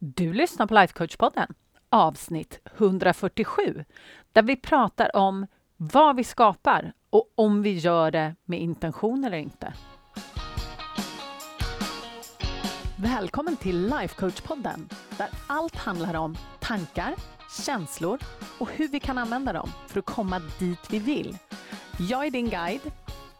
[0.00, 1.54] Du lyssnar på Lifecoach-podden,
[1.88, 3.84] avsnitt 147,
[4.32, 9.36] där vi pratar om vad vi skapar och om vi gör det med intention eller
[9.36, 9.72] inte.
[12.96, 17.14] Välkommen till Lifecoach-podden, där allt handlar om tankar,
[17.64, 18.18] känslor
[18.58, 21.38] och hur vi kan använda dem för att komma dit vi vill.
[22.08, 22.92] Jag är din guide,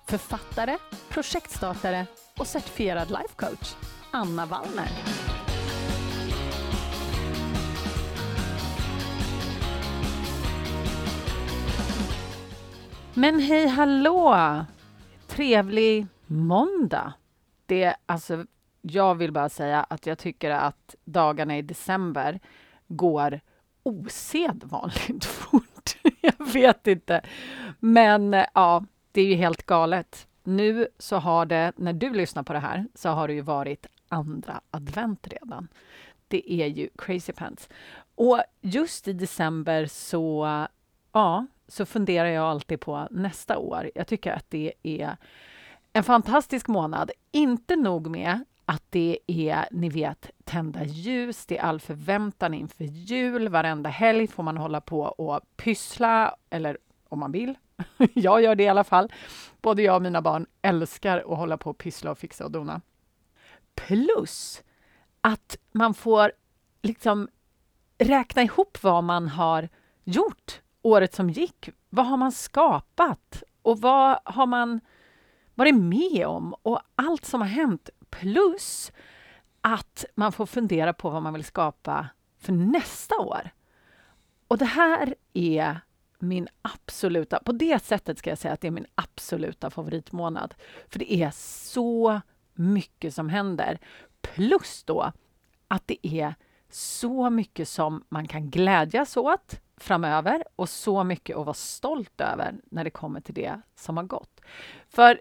[0.07, 0.79] författare,
[1.09, 2.07] projektstartare
[2.39, 3.75] och certifierad lifecoach,
[4.11, 4.89] Anna Wallner.
[13.19, 14.65] Men hej hallå!
[15.27, 17.13] Trevlig måndag!
[17.67, 18.47] Det, alltså,
[18.83, 22.41] jag vill bara säga att jag tycker att dagarna i december
[22.89, 23.41] går
[23.83, 25.97] osedvanligt fort.
[26.21, 27.25] jag vet inte.
[27.79, 30.29] Men ja, det är ju helt galet.
[30.45, 33.87] Nu så har det, när du lyssnar på det här, så har det ju varit
[34.09, 35.69] andra advent redan.
[36.29, 37.69] Det är ju crazy pants.
[38.15, 40.47] Och just i december så,
[41.13, 43.91] ja, så funderar jag alltid på nästa år.
[43.95, 45.17] Jag tycker att det är
[45.93, 47.11] en fantastisk månad.
[47.33, 52.85] Inte nog med att det är, ni vet, tända ljus, det är all förväntan inför
[52.85, 53.49] jul.
[53.49, 57.55] Varenda helg får man hålla på och pyssla, eller om man vill.
[58.15, 59.13] jag gör det i alla fall.
[59.61, 62.81] Både jag och mina barn älskar att hålla på och pyssla och fixa och dona.
[63.75, 64.63] Plus
[65.21, 66.33] att man får
[66.83, 67.29] liksom
[67.99, 69.69] räkna ihop vad man har
[70.05, 71.69] gjort året som gick.
[71.91, 73.43] Vad har man skapat?
[73.63, 74.81] Och vad har man
[75.55, 76.55] varit med om?
[76.63, 77.91] Och allt som har hänt.
[78.11, 78.93] Plus
[79.61, 82.09] att man får fundera på vad man vill skapa
[82.39, 83.51] för nästa år.
[84.49, 85.81] Och det här är
[86.19, 87.39] min absoluta...
[87.45, 90.55] På det sättet ska jag säga att det är min absoluta favoritmånad.
[90.89, 92.21] För det är så
[92.55, 93.79] mycket som händer.
[94.21, 95.13] Plus då
[95.69, 96.35] att det är
[96.71, 102.55] så mycket som man kan glädjas åt framöver och så mycket att vara stolt över
[102.71, 104.41] när det kommer till det som har gått.
[104.89, 105.21] För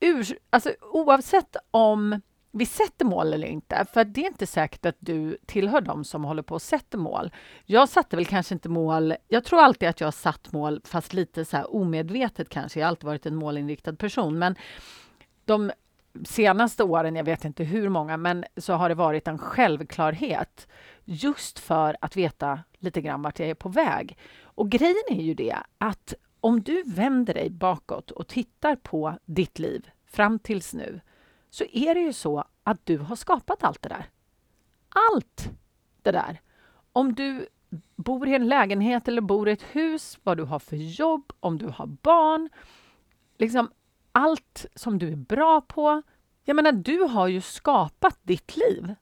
[0.00, 2.20] ur, alltså, oavsett om
[2.52, 6.24] vi sätter mål eller inte, för det är inte säkert att du tillhör dem som
[6.24, 7.32] håller på och sätter mål.
[7.64, 11.12] Jag satte väl kanske inte mål, jag tror alltid att jag har satt mål, fast
[11.12, 14.56] lite så här omedvetet kanske, jag har alltid varit en målinriktad person, men
[15.44, 15.72] de
[16.24, 20.68] senaste åren, jag vet inte hur många, men så har det varit en självklarhet
[21.04, 24.18] just för att veta lite grann vart jag är på väg.
[24.42, 29.58] Och grejen är ju det att om du vänder dig bakåt och tittar på ditt
[29.58, 31.00] liv fram tills nu
[31.50, 34.10] så är det ju så att du har skapat allt det där.
[35.12, 35.50] Allt
[36.02, 36.40] det där.
[36.92, 37.48] Om du
[37.96, 41.58] bor i en lägenhet eller bor i ett hus, vad du har för jobb, om
[41.58, 42.48] du har barn.
[43.38, 43.70] Liksom
[44.12, 46.02] allt som du är bra på.
[46.44, 48.94] Jag menar, du har ju skapat ditt liv.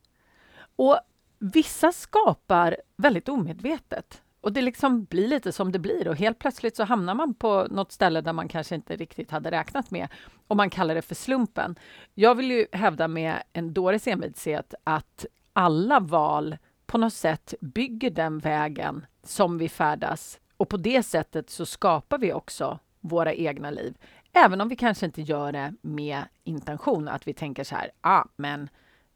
[0.77, 0.99] Och
[1.39, 4.23] vissa skapar väldigt omedvetet.
[4.41, 7.67] Och det liksom blir lite som det blir och helt plötsligt så hamnar man på
[7.71, 10.09] något ställe där man kanske inte riktigt hade räknat med
[10.47, 11.79] och man kallar det för slumpen.
[12.15, 18.11] Jag vill ju hävda med en dåres envishet att alla val på något sätt bygger
[18.11, 23.71] den vägen som vi färdas och på det sättet så skapar vi också våra egna
[23.71, 23.95] liv.
[24.33, 28.25] Även om vi kanske inte gör det med intention, att vi tänker så här, ah,
[28.37, 28.69] men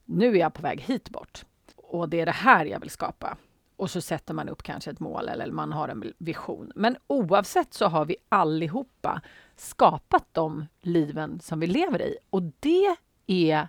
[0.05, 1.45] nu är jag på väg hit bort
[1.77, 3.37] och det är det här jag vill skapa.
[3.77, 6.73] Och så sätter man upp kanske ett mål eller man har en vision.
[6.75, 9.21] Men oavsett så har vi allihopa
[9.57, 12.97] skapat de liven som vi lever i och det
[13.27, 13.69] är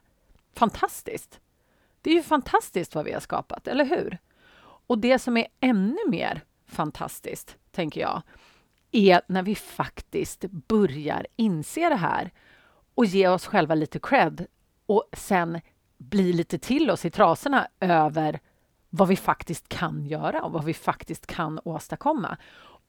[0.53, 1.39] fantastiskt.
[2.01, 4.17] Det är ju fantastiskt vad vi har skapat, eller hur?
[4.61, 8.21] Och det som är ännu mer fantastiskt, tänker jag,
[8.93, 12.31] är när vi faktiskt börjar inse det här
[12.95, 14.45] och ge oss själva lite cred
[14.85, 15.61] och sen
[15.97, 18.39] bli lite till oss i trasorna över
[18.89, 22.37] vad vi faktiskt kan göra och vad vi faktiskt kan åstadkomma.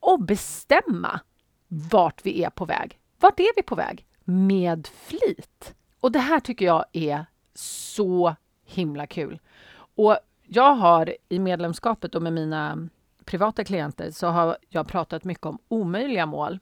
[0.00, 1.20] Och bestämma
[1.68, 2.98] vart vi är på väg.
[3.20, 4.06] Vart är vi på väg?
[4.24, 5.74] Med flit.
[6.00, 9.40] Och det här tycker jag är så himla kul.
[9.74, 12.88] Och jag har i medlemskapet och med mina
[13.24, 16.58] privata klienter så har jag pratat mycket om omöjliga mål.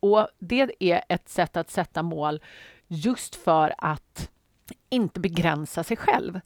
[0.00, 2.40] Och det är ett sätt att sätta mål
[2.86, 4.30] just för att
[4.88, 6.40] inte begränsa sig själv.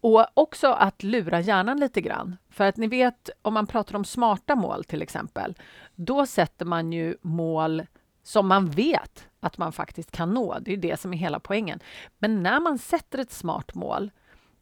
[0.00, 2.36] Och också att lura hjärnan lite grann.
[2.50, 5.54] För att ni vet, om man pratar om smarta mål till exempel,
[5.94, 7.86] då sätter man ju mål
[8.22, 10.58] som man vet att man faktiskt kan nå.
[10.60, 11.80] Det är det som är hela poängen.
[12.18, 14.10] Men när man sätter ett smart mål,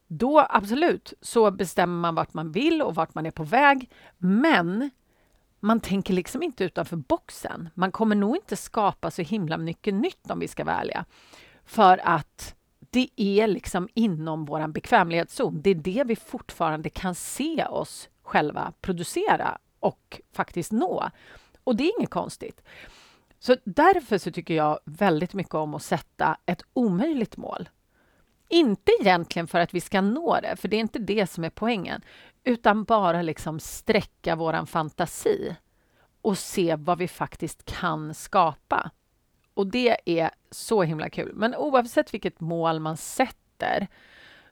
[0.07, 3.91] då absolut så bestämmer man vart man vill och vart man är på väg.
[4.19, 4.91] Men
[5.61, 7.69] man tänker liksom inte utanför boxen.
[7.75, 11.05] Man kommer nog inte skapa så himla mycket nytt om vi ska vara ärliga.
[11.65, 12.55] För att
[12.91, 15.63] det är liksom inom vår bekvämlighetszon.
[15.63, 21.11] Det är det vi fortfarande kan se oss själva producera och faktiskt nå.
[21.65, 22.63] Och det är inget konstigt.
[23.39, 27.69] Så därför så tycker jag väldigt mycket om att sätta ett omöjligt mål.
[28.49, 31.51] Inte egentligen för att vi ska nå det, för det är inte det som är
[31.51, 32.03] poängen,
[32.45, 35.57] utan bara liksom sträcka vår fantasi
[36.23, 38.91] och se vad vi faktiskt kan skapa.
[39.55, 41.33] Och det är så himla kul.
[41.35, 43.87] Men oavsett vilket mål man sätter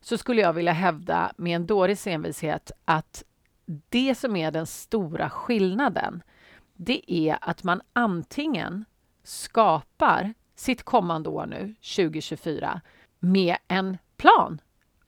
[0.00, 3.24] så skulle jag vilja hävda med en dåres envishet att
[3.66, 6.22] det som är den stora skillnaden,
[6.74, 8.84] det är att man antingen
[9.22, 12.80] skapar sitt kommande år nu, 2024,
[13.24, 14.60] med en plan.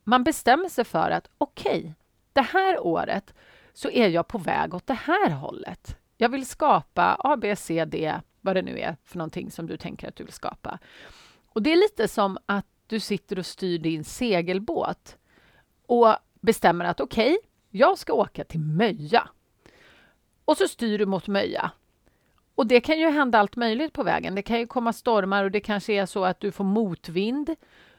[0.05, 1.93] Man bestämmer sig för att okej, okay,
[2.33, 3.35] det här året
[3.73, 5.97] så är jag på väg åt det här hållet.
[6.17, 9.77] Jag vill skapa A, B, C, D, vad det nu är för någonting som du
[9.77, 10.79] tänker att du vill skapa.
[11.49, 15.17] Och det är lite som att du sitter och styr din segelbåt
[15.87, 19.29] och bestämmer att okej, okay, jag ska åka till Möja.
[20.45, 21.71] Och så styr du mot Möja.
[22.55, 24.35] Och det kan ju hända allt möjligt på vägen.
[24.35, 27.55] Det kan ju komma stormar och det kanske är så att du får motvind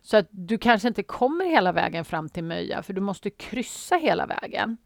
[0.07, 3.95] så att du kanske inte kommer hela vägen fram till Möja för du måste kryssa
[3.95, 4.77] hela vägen.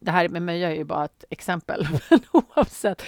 [0.00, 3.02] Det här med Möja är ju bara ett exempel, men oavsett.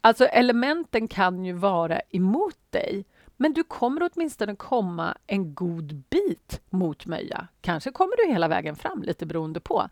[0.00, 3.04] Alltså elementen kan ju vara emot dig,
[3.36, 7.48] men du kommer åtminstone komma en god bit mot Möja.
[7.60, 9.88] Kanske kommer du hela vägen fram, lite beroende på.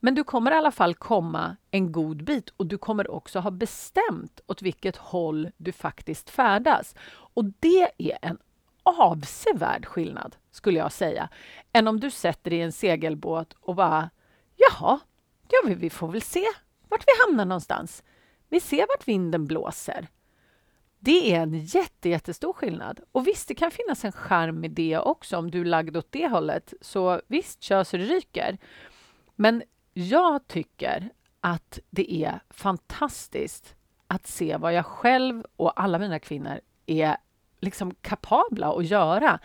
[0.00, 3.50] Men du kommer i alla fall komma en god bit och du kommer också ha
[3.50, 6.94] bestämt åt vilket håll du faktiskt färdas.
[7.10, 8.38] Och det är en
[8.84, 11.28] avsevärd skillnad, skulle jag säga,
[11.72, 14.10] än om du sätter dig i en segelbåt och bara
[14.56, 15.00] jaha,
[15.48, 16.44] ja, vi får väl se
[16.88, 18.02] vart vi hamnar någonstans.
[18.48, 20.08] Vi ser vart vinden blåser.
[20.98, 23.00] Det är en jätte, jättestor skillnad.
[23.12, 26.12] Och visst, det kan finnas en charm i det också om du är lagd åt
[26.12, 26.74] det hållet.
[26.80, 28.58] Så visst, kör så det ryker.
[29.36, 31.10] Men jag tycker
[31.40, 33.74] att det är fantastiskt
[34.06, 37.16] att se vad jag själv och alla mina kvinnor är
[37.64, 39.38] liksom kapabla att göra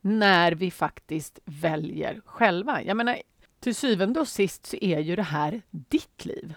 [0.00, 2.82] när vi faktiskt väljer själva.
[2.82, 3.22] Jag menar,
[3.60, 6.54] till syvende och sist så är ju det här ditt liv.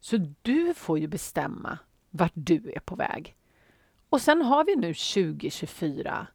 [0.00, 1.78] Så du får ju bestämma
[2.10, 3.36] vart du är på väg.
[4.08, 6.26] Och sen har vi nu 2024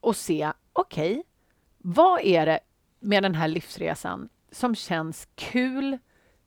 [0.00, 1.22] och se, okej, okay,
[1.78, 2.60] vad är det
[3.00, 5.98] med den här livsresan som känns kul,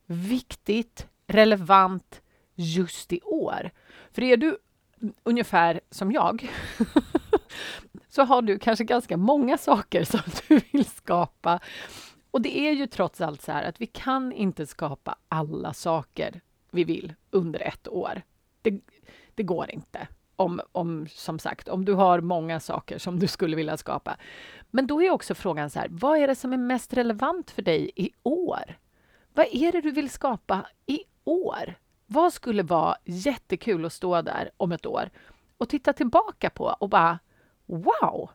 [0.05, 2.21] viktigt, relevant
[2.55, 3.71] just i år?
[4.11, 4.57] För är du
[5.23, 6.51] ungefär som jag
[8.09, 11.59] så har du kanske ganska många saker som du vill skapa.
[12.31, 16.41] Och det är ju trots allt så här att vi kan inte skapa alla saker
[16.71, 18.21] vi vill under ett år.
[18.61, 18.79] Det,
[19.35, 20.07] det går inte.
[20.35, 24.17] Om, om, som sagt, om du har många saker som du skulle vilja skapa.
[24.71, 27.61] Men då är också frågan så här, vad är det som är mest relevant för
[27.61, 28.77] dig i år?
[29.33, 31.75] Vad är det du vill skapa i år?
[32.05, 35.09] Vad skulle vara jättekul att stå där om ett år
[35.57, 37.19] och titta tillbaka på och bara
[37.67, 38.29] Wow!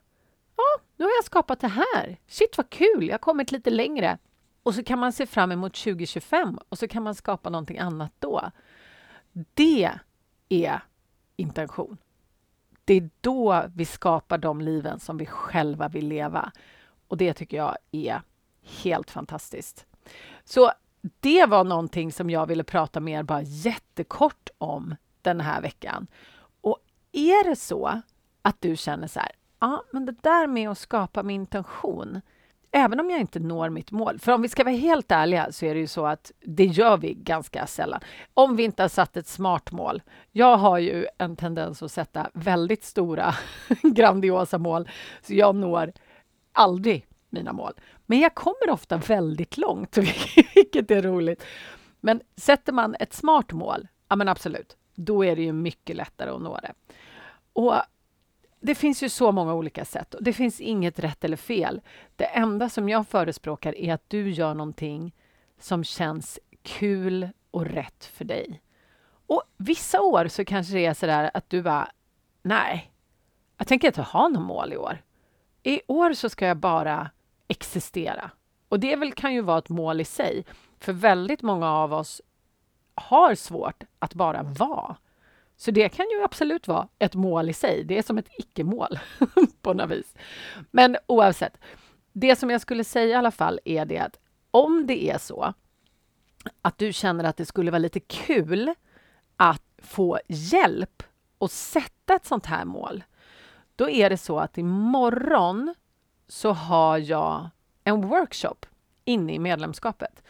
[0.55, 2.17] Ja, nu har jag skapat det här.
[2.27, 4.17] Shit vad kul, jag har kommit lite längre.
[4.63, 8.11] Och så kan man se fram emot 2025 och så kan man skapa någonting annat
[8.19, 8.51] då.
[9.53, 9.91] Det
[10.49, 10.81] är
[11.35, 11.97] intention.
[12.85, 16.51] Det är då vi skapar de liven som vi själva vill leva.
[17.07, 18.21] Och det tycker jag är
[18.61, 19.85] helt fantastiskt.
[20.43, 20.71] Så
[21.19, 26.07] det var någonting som jag ville prata mer bara jättekort om den här veckan.
[26.61, 26.77] Och
[27.11, 28.01] är det så
[28.43, 32.21] att du känner så här, ja, men det där med att skapa min intention,
[32.71, 34.19] även om jag inte når mitt mål.
[34.19, 36.97] För om vi ska vara helt ärliga så är det ju så att det gör
[36.97, 38.01] vi ganska sällan.
[38.33, 40.01] Om vi inte har satt ett smart mål.
[40.31, 43.35] Jag har ju en tendens att sätta väldigt stora,
[43.83, 44.89] grandiosa mål,
[45.21, 45.93] så jag når
[46.51, 47.73] aldrig mina mål.
[48.05, 49.97] Men jag kommer ofta väldigt långt,
[50.55, 51.43] vilket är roligt.
[51.99, 56.29] Men sätter man ett smart mål, ja men absolut, då är det ju mycket lättare
[56.29, 56.73] att nå det.
[57.53, 57.73] Och
[58.65, 61.81] det finns ju så många olika sätt och det finns inget rätt eller fel.
[62.15, 65.15] Det enda som jag förespråkar är att du gör någonting
[65.59, 68.61] som känns kul och rätt för dig.
[69.27, 71.91] Och vissa år så kanske det är så där att du bara,
[72.41, 72.91] nej,
[73.57, 75.01] jag tänker inte ha något mål i år.
[75.63, 77.09] I år så ska jag bara
[77.47, 78.31] existera.
[78.69, 80.45] Och det väl kan ju vara ett mål i sig,
[80.79, 82.21] för väldigt många av oss
[82.95, 84.95] har svårt att bara vara.
[85.57, 87.83] Så det kan ju absolut vara ett mål i sig.
[87.83, 88.99] Det är som ett icke-mål
[89.61, 90.13] på något vis.
[90.71, 91.57] Men oavsett,
[92.11, 94.19] det som jag skulle säga i alla fall är det att
[94.51, 95.53] om det är så
[96.61, 98.73] att du känner att det skulle vara lite kul
[99.37, 101.03] att få hjälp
[101.37, 103.03] och sätta ett sånt här mål,
[103.75, 105.75] då är det så att imorgon
[106.27, 107.49] så har jag
[107.83, 108.65] en workshop
[109.05, 110.23] inne i medlemskapet.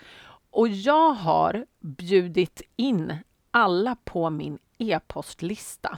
[0.50, 3.18] Och jag har bjudit in
[3.51, 5.98] alla på min e-postlista.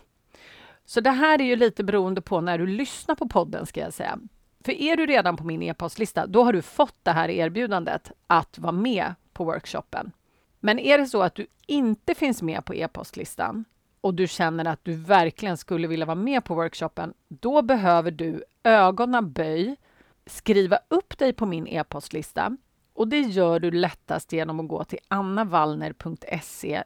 [0.85, 3.93] Så det här är ju lite beroende på när du lyssnar på podden ska jag
[3.93, 4.19] säga.
[4.65, 8.59] För är du redan på min e-postlista, då har du fått det här erbjudandet att
[8.59, 10.11] vara med på workshopen.
[10.59, 13.65] Men är det så att du inte finns med på e-postlistan
[14.01, 18.43] och du känner att du verkligen skulle vilja vara med på workshopen, då behöver du
[18.63, 19.75] ögonen böj,
[20.25, 22.57] skriva upp dig på min e-postlista
[22.95, 26.83] och det gör du lättast genom att gå till annavallner.se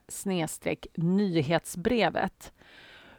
[0.95, 2.53] nyhetsbrevet.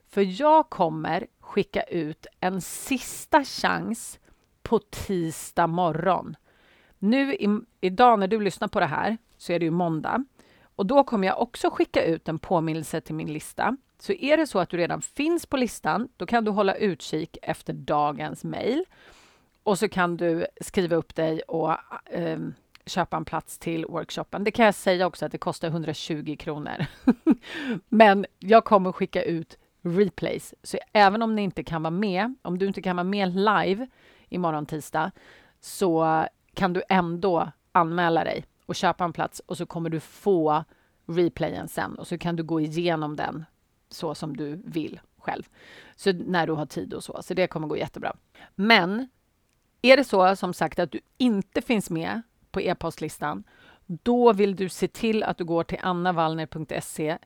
[0.09, 4.19] För jag kommer skicka ut en sista chans
[4.63, 6.37] på tisdag morgon.
[6.99, 10.25] Nu i, idag när du lyssnar på det här så är det ju måndag
[10.77, 13.77] och då kommer jag också skicka ut en påminnelse till min lista.
[13.99, 17.39] Så är det så att du redan finns på listan, då kan du hålla utkik
[17.43, 18.85] efter dagens mejl
[19.63, 21.71] och så kan du skriva upp dig och
[22.05, 22.39] eh,
[22.91, 24.45] köpa en plats till workshopen.
[24.45, 26.87] Det kan jag säga också att det kostar 120 kronor.
[27.89, 32.59] Men jag kommer skicka ut replays, så även om ni inte kan vara med, om
[32.59, 33.87] du inte kan vara med live
[34.29, 35.11] imorgon tisdag,
[35.61, 40.65] så kan du ändå anmäla dig och köpa en plats och så kommer du få
[41.07, 43.45] replayen sen och så kan du gå igenom den
[43.89, 45.43] så som du vill själv.
[45.97, 47.23] Så när du har tid och så.
[47.23, 48.17] Så det kommer gå jättebra.
[48.55, 49.09] Men
[49.83, 53.45] är det så som sagt att du inte finns med på e-postlistan,
[53.87, 57.19] då vill du se till att du går till annavallner.se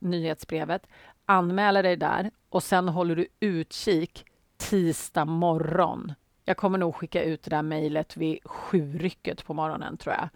[0.00, 0.86] nyhetsbrevet,
[1.26, 4.24] anmäler dig där och sen håller du utkik
[4.56, 6.12] tisdag morgon.
[6.44, 10.28] Jag kommer nog skicka ut det där mejlet vid sjurycket på morgonen, tror jag,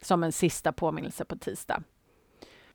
[0.00, 1.82] som en sista påminnelse på tisdag.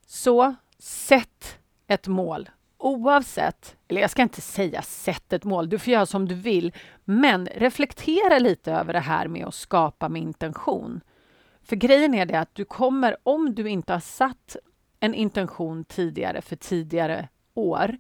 [0.06, 2.50] Så sätt ett mål
[2.80, 6.74] oavsett, eller jag ska inte säga sätt ett mål, du får göra som du vill,
[7.04, 11.02] men reflektera lite över det här med att skapa med intention.
[11.64, 14.56] För grejen är det att du kommer, om du inte har satt
[15.00, 17.98] en intention tidigare för tidigare år,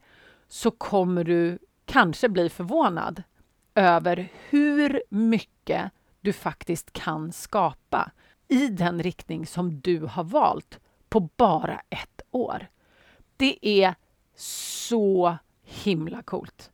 [0.48, 3.24] så kommer du kanske bli förvånad
[3.76, 8.12] över hur mycket du faktiskt kan skapa
[8.48, 12.68] i den riktning som du har valt på bara ett år.
[13.38, 13.96] Det är
[14.42, 16.72] så himla coolt.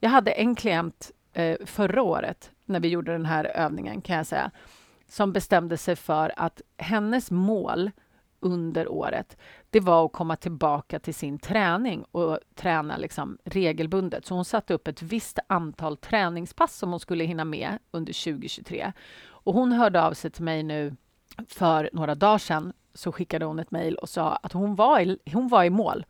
[0.00, 4.26] Jag hade en klient eh, förra året när vi gjorde den här övningen kan jag
[4.26, 4.50] säga,
[5.08, 7.90] som bestämde sig för att hennes mål
[8.40, 9.36] under året,
[9.70, 14.26] det var att komma tillbaka till sin träning och träna liksom regelbundet.
[14.26, 18.92] Så hon satte upp ett visst antal träningspass som hon skulle hinna med under 2023.
[19.20, 20.96] Och hon hörde av sig till mig nu
[21.46, 25.18] för några dagar sedan så skickade hon ett mejl och sa att hon var, i,
[25.32, 26.04] hon var i mål.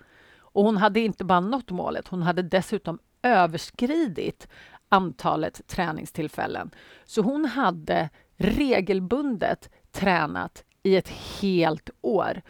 [0.52, 4.48] Och hon hade inte bara nått målet, hon hade dessutom överskridit
[4.88, 6.70] antalet träningstillfällen.
[7.04, 11.08] Så hon hade regelbundet tränat i ett
[11.40, 12.42] helt år.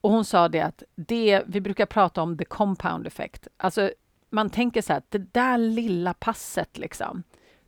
[0.00, 3.48] Och hon sa det att det, vi brukar prata om the compound effect.
[3.56, 3.90] Alltså,
[4.30, 7.22] man tänker så här, det där lilla passet liksom,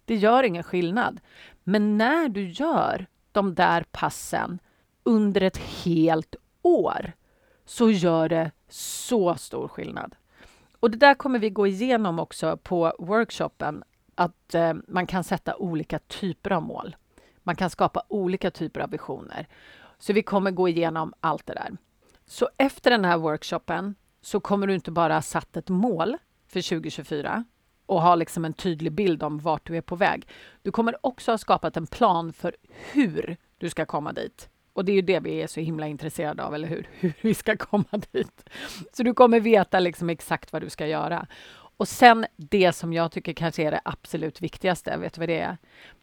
[0.05, 1.21] det gör ingen skillnad.
[1.65, 4.59] Men när du gör de där passen
[5.03, 7.13] under ett helt år
[7.65, 10.15] så gör det så stor skillnad.
[10.81, 15.57] Och det där kommer vi gå igenom också på workshopen, att eh, man kan sätta
[15.57, 16.97] olika typer av mål.
[17.43, 19.47] Man kan skapa olika typer av visioner.
[19.99, 21.77] Så vi kommer gå igenom allt det där.
[22.27, 26.17] Så efter den här workshopen så kommer du inte bara ha satt ett mål
[26.47, 27.45] för 2024
[27.87, 30.29] och ha liksom en tydlig bild om vart du är på väg.
[30.63, 32.57] Du kommer också ha skapat en plan för
[32.93, 34.49] hur du ska komma dit.
[34.75, 36.89] Och det är ju det vi är så himla intresserade av, eller hur?
[37.01, 38.51] Hur vi ska komma dit.
[38.93, 41.27] Så du kommer veta liksom exakt vad du ska göra.
[41.77, 45.41] Och sen det som jag tycker kanske är det absolut viktigaste, vet du vad det
[45.41, 45.57] är?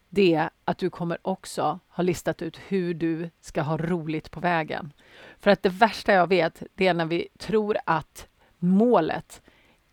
[0.08, 4.40] Det är att du kommer också ha listat ut hur du ska ha roligt på
[4.40, 4.92] vägen.
[5.40, 9.42] För att det värsta jag vet, det är när vi tror att målet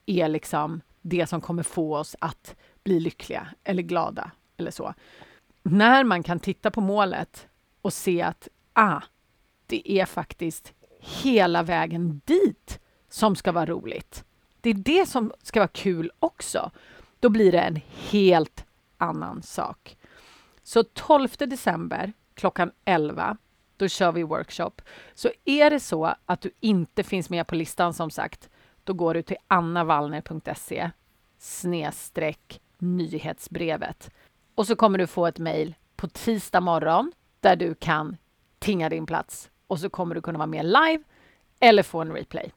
[0.05, 4.93] är liksom det som kommer få oss att bli lyckliga eller glada eller så.
[5.63, 7.47] När man kan titta på målet
[7.81, 8.47] och se att
[8.79, 9.01] ah,
[9.67, 14.25] det är faktiskt hela vägen dit som ska vara roligt.
[14.61, 16.71] Det är det som ska vara kul också.
[17.19, 18.65] Då blir det en helt
[18.97, 19.97] annan sak.
[20.63, 23.37] Så 12 december klockan 11,
[23.77, 24.71] då kör vi workshop.
[25.13, 28.49] Så är det så att du inte finns med på listan som sagt,
[28.83, 30.91] då går du till annavallner.se
[31.37, 34.11] snedstreck nyhetsbrevet.
[34.55, 38.17] Och så kommer du få ett mejl på tisdag morgon där du kan
[38.59, 41.03] tinga din plats och så kommer du kunna vara med live
[41.59, 42.51] eller få en replay.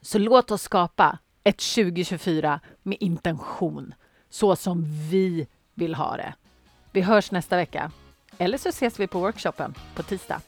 [0.00, 3.94] Så låt oss skapa ett 2024 med intention,
[4.30, 6.34] så som vi vill ha det.
[6.92, 7.90] Vi hörs nästa vecka.
[8.38, 10.40] Eller så ses vi på workshopen på tisdag.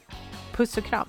[0.53, 1.07] Puss och kram!